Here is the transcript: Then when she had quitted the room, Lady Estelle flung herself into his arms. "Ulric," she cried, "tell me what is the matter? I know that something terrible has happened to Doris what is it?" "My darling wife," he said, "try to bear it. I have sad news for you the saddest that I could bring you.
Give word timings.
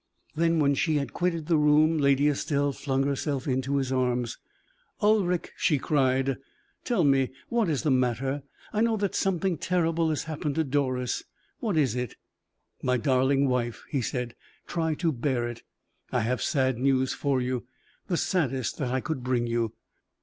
Then 0.35 0.57
when 0.57 0.73
she 0.73 0.95
had 0.95 1.13
quitted 1.13 1.45
the 1.45 1.57
room, 1.59 1.99
Lady 1.99 2.27
Estelle 2.27 2.71
flung 2.71 3.03
herself 3.03 3.47
into 3.47 3.75
his 3.77 3.91
arms. 3.91 4.39
"Ulric," 4.99 5.51
she 5.55 5.77
cried, 5.77 6.37
"tell 6.83 7.03
me 7.03 7.29
what 7.49 7.69
is 7.69 7.83
the 7.83 7.91
matter? 7.91 8.41
I 8.73 8.81
know 8.81 8.97
that 8.97 9.13
something 9.13 9.59
terrible 9.59 10.09
has 10.09 10.23
happened 10.23 10.55
to 10.55 10.63
Doris 10.63 11.21
what 11.59 11.77
is 11.77 11.95
it?" 11.95 12.15
"My 12.81 12.97
darling 12.97 13.47
wife," 13.47 13.85
he 13.91 14.01
said, 14.01 14.33
"try 14.65 14.95
to 14.95 15.11
bear 15.11 15.47
it. 15.47 15.61
I 16.11 16.21
have 16.21 16.41
sad 16.41 16.79
news 16.79 17.13
for 17.13 17.39
you 17.39 17.67
the 18.07 18.17
saddest 18.17 18.79
that 18.79 18.89
I 18.91 19.01
could 19.01 19.21
bring 19.23 19.45
you. 19.45 19.73